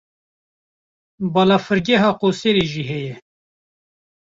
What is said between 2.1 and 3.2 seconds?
Qoserê jî heye.